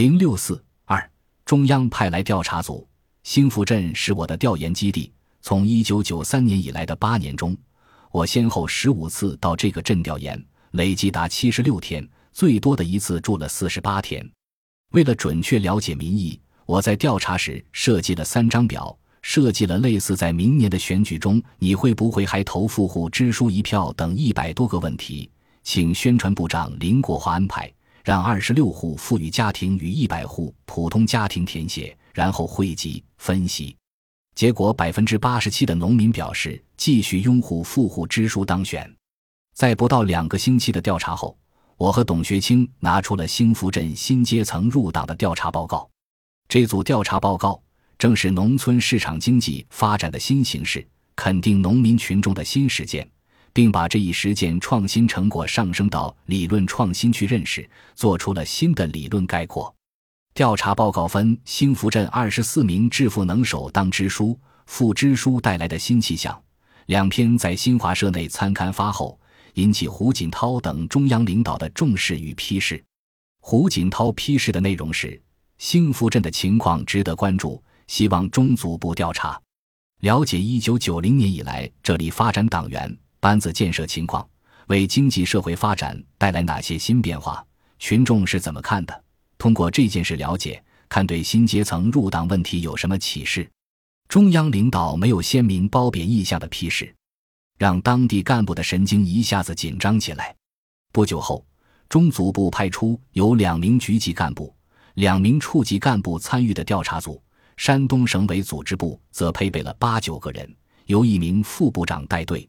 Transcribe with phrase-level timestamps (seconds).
[0.00, 1.10] 零六四二，
[1.44, 2.88] 中央派来调查组。
[3.22, 5.12] 兴福镇是我的调研基地。
[5.42, 7.54] 从一九九三年以来的八年中，
[8.10, 14.26] 我先后十五次到这个镇调研，累计达七十六天，最多的一次住了四十八天。
[14.92, 25.30] 为了准确了解民意，我在调查时设计了三张表，设计了类似在明年的选举中你会不会还投富户支书一票等一百多个问题，
[25.62, 27.70] 请宣传部长林国华安排。
[28.02, 33.76] 让二十六户富裕家庭与一百户普通家庭填写，然后汇集分析，
[34.34, 38.90] 结果百分之八十七的农民表示继续拥护富户支书当选。
[39.54, 41.36] 在不到两个星期的调查后，
[41.76, 45.88] 我和董学清拿出了兴福镇新阶层入党的调查报告。
[46.48, 47.62] 这组调查报告
[47.98, 53.06] 正是农村市场经济发展的新形势，肯定农民群众的新实践。
[53.52, 59.74] 并把这一实践创新成果上升到理论创新去认识，做出了新的理论概括。
[60.32, 66.40] 调查报告分兴福镇二十四名致富能手当支书，副支书带来的新气象。
[66.86, 69.18] 两篇在新华社内参刊发后，
[69.54, 72.82] 引起胡锦涛等中央领导的重视与批示。
[73.40, 75.20] 胡锦涛批示的内容是：
[75.58, 79.40] 兴福镇的情况值得关注，希望中组部调查，
[80.00, 82.96] 了解一九九零年以来这里发展党员。
[83.20, 84.26] 班子建设情况
[84.68, 87.44] 为经济社会发展带来哪些新变化？
[87.78, 89.04] 群众是怎么看的？
[89.36, 93.48] 通过这件事了解，看对新阶层入党问题有什么启示？
[94.08, 96.92] 中央领导没有鲜明褒贬意向的批示，
[97.58, 100.34] 让当地干部的神经一下子紧张起来。
[100.92, 101.44] 不久后，
[101.88, 104.52] 中组部派出由两名局级干部、
[104.94, 107.22] 两名处级干部参与的调查组，
[107.56, 110.52] 山东省委组织部则配备了八九个人，
[110.86, 112.48] 由一名副部长带队。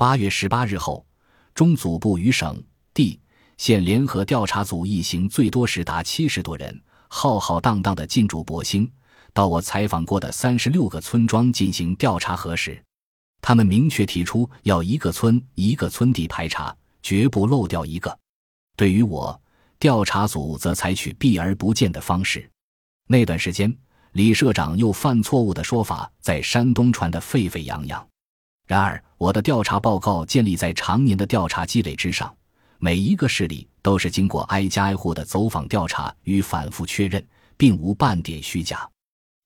[0.00, 1.04] 八月十八日后，
[1.54, 2.58] 中组部与省、
[2.94, 3.20] 地、
[3.58, 8.90] 县联合调查组一行最多时达七十多人，浩浩荡荡的进驻博兴，
[9.34, 12.82] 到我采访过的三十六个村庄进行调查核实。
[13.42, 18.18] 他们明确提出要一个村一个村地排查，绝不漏掉一个。
[18.78, 19.38] 对于我，
[19.78, 22.50] 调查组则采取避而不见的方式。
[23.06, 23.76] 那段时间，
[24.12, 28.09] 李社长又犯错误的说法在山东传得沸沸扬扬。
[28.70, 32.32] 然而，我的调查报告建立在常年的调查积累之上，
[32.78, 37.20] 每一个事例都是经过挨家挨户的走访调查与反复确认，
[37.56, 38.88] 并无半点虚假。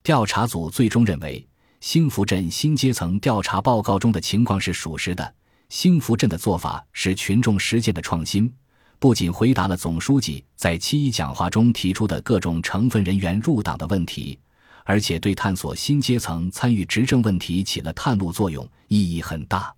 [0.03, 1.49] 调查组最终认为，
[1.81, 5.35] 兴福镇新阶层调查报告中的情况是属实的。
[5.71, 8.53] 兴福镇的做法是群众实践的创新，
[8.99, 14.39] 不仅回答了总书记在七一讲话中提出的各种成分人员入党的问题。
[14.85, 19.75] 而且对探索新阶层参与执政问题起了探路作用，意义很大。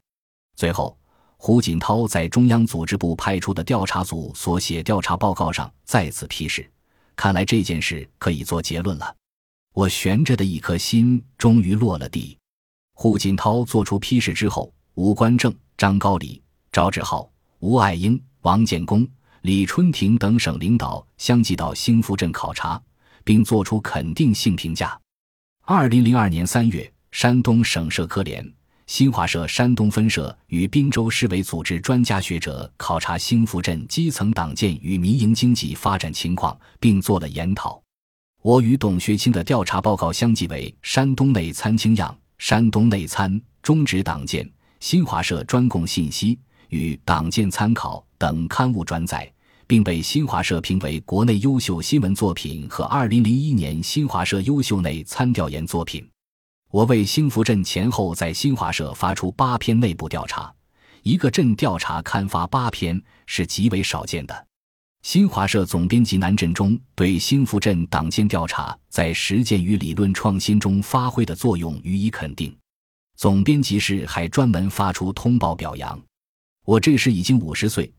[0.56, 0.96] 最后，
[1.36, 6.68] 胡锦涛在中央组织部派出的调查组所写调查报告上再次批示
[7.14, 9.14] ：“看来这件事可以做结论了。”
[9.72, 12.36] 我悬着的一颗心终于落了地。
[12.94, 19.06] 胡锦涛作出批示之后，吴官正、张高丽、赵志浩、吴爱英、王建功、
[19.42, 22.82] 李春亭等省领导相继到兴福镇考察。
[23.26, 24.96] 并作出肯定性评价。
[25.64, 28.48] 二零零二年三月，山东省社科联、
[28.86, 37.82] 新华社山东分社与滨州市委组织专家学者考察兴福镇基层党建与民营经济发展情况，并做了研讨。
[38.42, 44.44] 我与董学清的调查报告相继为《山东内参清样》《山东内参中指党建》
[44.78, 46.38] 新华社专供信息
[46.68, 49.28] 与《党建参考》等刊物转载。
[49.66, 56.08] 并被新华社评为国内优秀新闻作品和2001年新华社优秀内参调研作品。
[56.70, 60.52] 我为兴福镇前后在新华社发出八篇内部调查，
[61.02, 64.46] 一个镇调查刊发八篇是极为少见的。
[65.02, 72.56] 新华社总编辑南振中对兴福镇党建调查在实践与理论创新中发挥的作用予以肯定。
[73.16, 75.98] 总编辑室还专门发出通报表扬。
[76.64, 77.92] 我这时已经五十岁。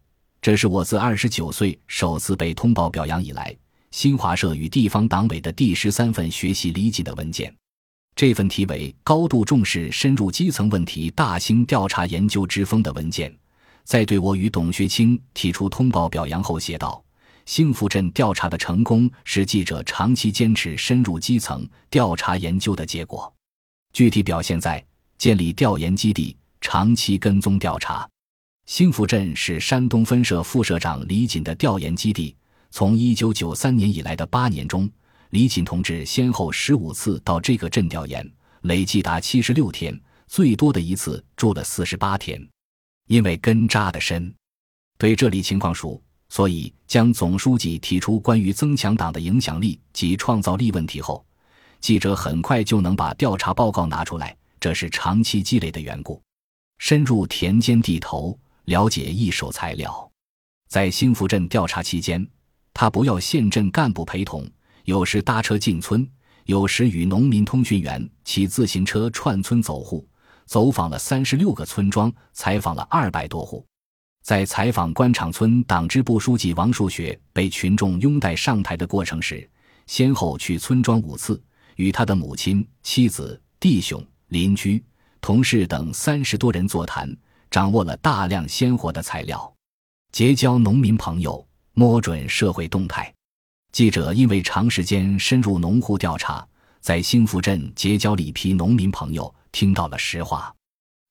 [0.48, 3.54] 这是我自二十九岁首次被通报表扬以来，
[3.92, 7.54] 新华社与地方党委的第十三份学习理解的文件。
[8.16, 13.38] 这份题为“高度重视深入基层问题大兴调查研究之风”的文件，
[13.84, 17.04] 在对我与董学清提出通报表扬后写道
[17.46, 23.30] ：“幸福镇调查的成功是记者长期坚持深入基层调查研究的结果，
[23.92, 24.82] 具体表现在
[25.18, 28.08] 建立调研基地，长期跟踪调查。”
[28.68, 32.36] 兴福镇是山东分社副社长李锦的调研基地。
[32.70, 34.90] 从一九九三年以来的八年中，
[35.30, 38.30] 李锦同志先后十五次到这个镇调研，
[38.64, 39.98] 累计达七十六天，
[40.28, 42.46] 最多的一次住了四十八天。
[43.08, 44.36] 因为根扎得深，
[44.98, 51.26] 对这里情况熟，所以将总书记提出关于增强党的影响力及创造力问题后，
[51.80, 56.22] 记者很快就能把调查报告拿出来，这是长期积累的缘故。
[56.80, 58.38] 深入田间地头，
[58.68, 60.12] 了解一手材料。
[60.68, 62.26] 在新福镇调查期间，
[62.74, 64.46] 他不要县镇干部陪同，
[64.84, 66.08] 有时搭车进村，
[66.46, 70.06] 有时与农民通讯员骑自行车串村走户，
[70.46, 73.66] 走访了三十六个村庄，采访了二百多户。
[74.22, 79.50] 在采访官场村党支部书记王树学被群众拥戴上台的过程时，
[79.86, 81.42] 先后去村庄五次，
[81.78, 84.84] 与他的母亲、妻子、弟兄、邻居、
[85.22, 87.10] 同事等三十多人座谈，
[87.50, 89.54] 掌握了大量鲜活的材料。
[90.12, 93.14] 结交农民朋友，摸准社会动态。
[93.72, 96.48] 记者因为长时间深入农户调查，
[96.82, 100.54] 在兴福镇结交了一批农民朋友，听到了实话。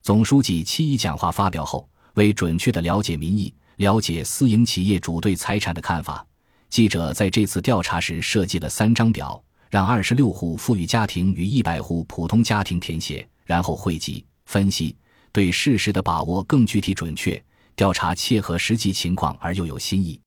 [0.03, 6.27] 总书记七一讲话发表后，为准确的了解民意，了解私营企业主对财产的看法，
[6.71, 14.97] 记者在这次调查时设计了三张表，让二十六户富裕家庭与一百户普通家庭填写，然后汇集分析，
[15.37, 17.31] 对事实的把握更具体准确。
[17.75, 20.19] 调查切合实际情况而又有新意。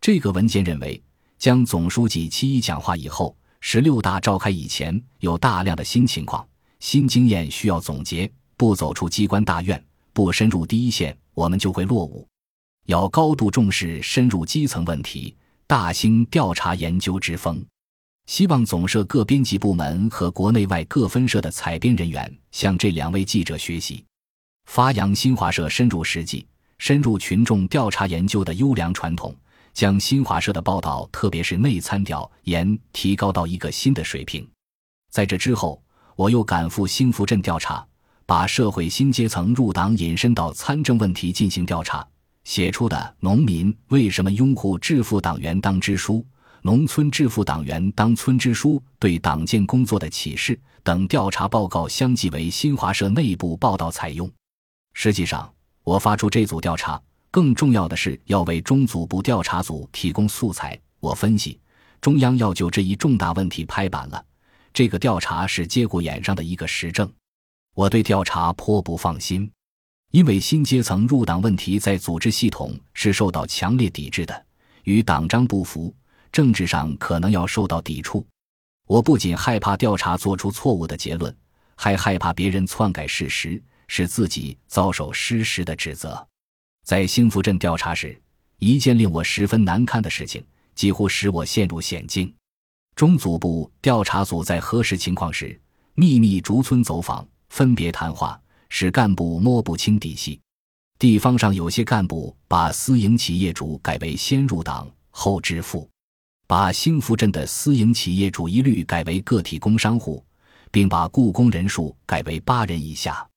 [0.00, 0.98] 这个文件认为，
[1.36, 6.48] 将总书记七一讲话以后，十六大召开以前有大量的新情况、
[6.80, 8.32] 新经验需要总结。
[8.56, 12.26] 不走出机关大院，不深入第一线，我们就会落伍。
[12.86, 15.36] 要高度重视深入基层问题，
[15.66, 17.62] 大兴调查研究之风。
[18.24, 24.02] 希望总社各编辑部门和国内外各分社的采编人员向这两位记者学习，
[24.66, 26.46] 发扬新华社深入实际。
[26.78, 29.34] 深入群众调查研究的优良传统，
[29.72, 34.46] 将新华社的报道，特别是内参调研，提高到一个新的水平。
[35.10, 35.82] 在这之后，
[36.14, 37.82] 我又赶赴兴福镇调查，
[38.26, 42.06] 把社会新阶层入党引申到参政问题进行调查，
[42.44, 46.14] 写出的《农民为什么拥护致富党员当支书》
[46.60, 54.30] 《农村致富党员当村支书对党建工作的启示》等调查报告，相继为新华社内部报道采用。
[54.98, 55.52] 实际上。
[55.84, 57.00] 我发出这组调查，
[57.30, 60.76] 更重要的是要为中组部调查组提供素材。
[60.98, 61.60] 我分析，
[62.00, 64.24] 中央要就这一重大问题拍板了。
[64.74, 67.08] 这个调查是节骨眼上的一个实证。
[67.72, 69.48] 我对调查颇不放心，
[70.10, 74.46] 因为新阶层入党问题在组织系统是受到强烈抵制的，
[74.82, 75.94] 与党章不符，
[76.32, 78.26] 政治上可能要受到抵触。
[78.88, 81.32] 我不仅害怕调查做出错误的结论，
[81.76, 83.62] 还害怕别人篡改事实。
[83.88, 86.26] 使自己遭受失实的指责。
[86.84, 88.20] 在兴福镇调查时，
[88.58, 90.44] 一件令我十分难堪的事情，
[90.74, 92.32] 几乎使我陷入险境。
[92.94, 95.60] 中组部调查组在核实情况时，
[95.94, 100.40] 秘密逐村走访，分别谈话，使干部摸不清底细。
[100.98, 105.86] 地方上有些干部把私营企业主改为先入党后致富，
[106.46, 110.24] 把兴福镇的私营企业主一律改为个体工商户，
[110.70, 113.28] 并把雇工人数改为八人以下。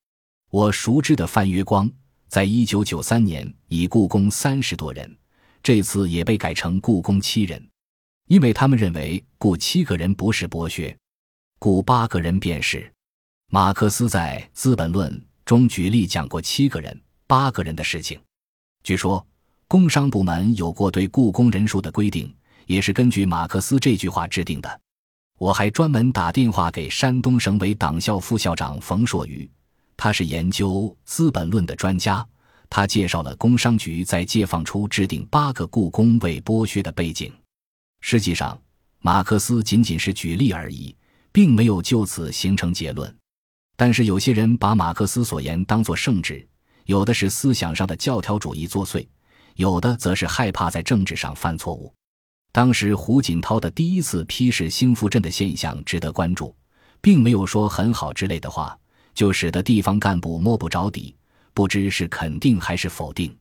[0.52, 1.88] 我熟知的范月光，
[2.28, 5.16] 在一九九三年已雇工三十多人，
[5.62, 7.64] 这次也被改成雇工七人，
[8.28, 10.96] 因为他们认为雇七个人不是剥削，
[11.60, 12.92] 雇八个人便是。
[13.52, 15.12] 马克思在《资本论》
[15.46, 18.20] 中举例讲过七个人、八个人的事情。
[18.84, 19.24] 据说
[19.68, 22.34] 工商部门有过对雇工人数的规定，
[22.66, 24.82] 也是根据马克思这句话制定的。
[25.38, 29.48] 我还专门打电话给山东省委党校副校长冯硕宇。
[30.02, 32.26] 他是研究《资本论》的专家，
[32.70, 37.30] 他介绍了工商局在解放初制定八个故宫为剥削的背景。
[38.00, 38.58] 实际上，
[39.00, 40.96] 马克思仅仅是举例而已，
[41.34, 43.14] 并没有就此形成结论。
[43.76, 46.48] 但是有些人把马克思所言当作圣旨，
[46.86, 49.06] 有的是思想上的教条主义作祟，
[49.56, 51.94] 有的则是害怕在政治上犯错误。
[52.54, 56.56] 当时胡锦涛的第一次批示兴福镇的现象值得关注，
[57.02, 58.79] 并没有说很好之类的话。
[59.20, 61.14] 就使得地方干部摸不着底，
[61.54, 63.38] 不知是肯定还是否定。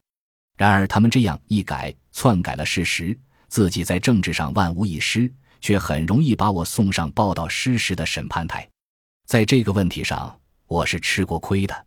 [0.57, 3.17] 然而他们这样一改，篡改了事实，
[3.47, 8.69] 自己在政治上万无一失，却很容易把我送上报道失实的审判台。
[9.29, 11.87] 在这个问题上，我是吃过亏的。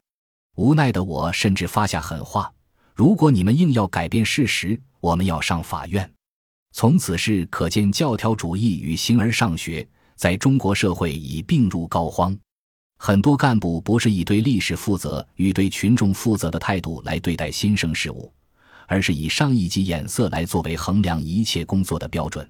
[0.55, 2.49] 无奈的我甚至发下狠话：
[2.95, 6.09] 如果你们硬要改变事实，我们要上法院。
[6.71, 12.39] 从此事可见，教条主义与形而上学在中国社会已病入膏肓。
[13.03, 18.31] 很多干部不是以对历史负责与对群众负责的态度来对待新生事物，
[18.85, 22.47] 而是以上一级眼色来作为衡量一切工作的标准，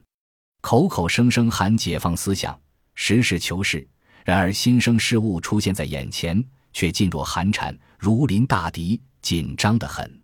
[0.59, 2.59] 口口声声喊解放思想，
[2.95, 3.87] 实事求是，
[4.25, 6.43] 然而新生事物出现在眼前，
[6.73, 10.21] 却噤若寒蝉，如临大敌，紧张的很。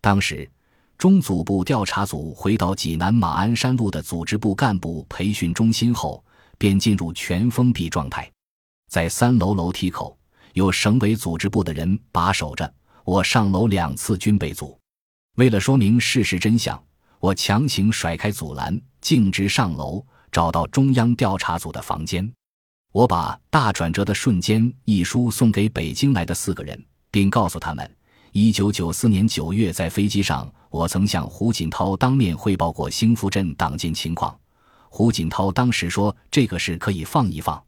[0.00, 0.50] 当时，
[0.96, 6.24] 中组部调查组回到济南马鞍山路的组织部干部培训中心后，
[6.56, 8.32] 便进入全封闭状态。
[8.88, 10.18] 在三楼楼梯口，
[10.54, 12.74] 有省委组织部的人把守着。
[13.04, 14.78] 我上楼两次均被阻。
[15.36, 16.82] 为了说明事实真相，
[17.20, 22.30] 我强行甩开阻拦，径直上楼，找到中央调查组的房间。
[22.92, 27.96] 我把《大转折的瞬间》一书送给北京来的四个人，并告诉他们。
[28.32, 34.38] 一九九四年九月，在飞机上，我曾向胡锦涛当面汇报过兴福镇党建情况。
[34.88, 37.62] 胡锦涛当时说：“这个事可以放一放。”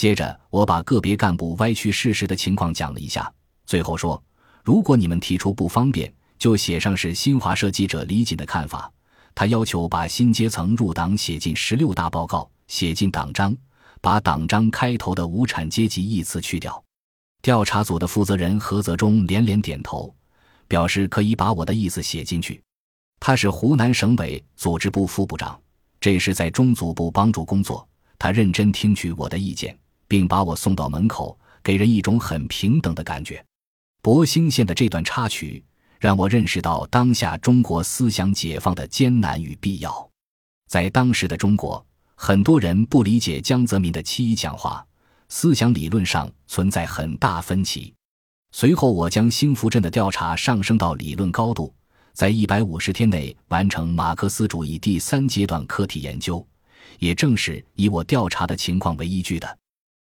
[0.00, 3.30] 接着，我把个别干部歪曲事实的情况讲了一下，
[3.66, 4.24] 最后说
[4.64, 8.90] ：“如果你们提出不方便，就写上是新华社记者李锦的看法。
[9.34, 13.54] 他要求把新阶层入党写进十六大报告，写进党章，
[14.00, 16.82] 把党章开头的无产阶级一词去掉。”
[17.42, 20.14] 调查组的负责人何泽忠连连点头，
[20.66, 22.58] 表示可以把我的意思写进去。
[23.20, 25.60] 他是湖南省委组织部副部长，
[26.00, 27.86] 这是在中组部帮助工作。
[28.18, 29.78] 他认真听取我的意见，
[30.10, 33.40] 并把我送到门口，给人一种很平等的感觉。
[34.02, 35.62] 博兴县的这段插曲
[36.00, 40.10] 让我认识到当下中国思想解放的艰难与必要。
[40.66, 41.86] 在当时的中国，
[42.16, 44.84] 很多人不理解江泽民的七一讲话。
[45.28, 47.94] 思想理论上存在很大分歧。
[48.50, 51.72] 随后，我将兴福镇的调查上升到理论高度，
[52.12, 56.44] 在一百五十天内完成马克思主义第三阶段课题研究，
[56.98, 59.59] 也正是以我调查的情况为依据的。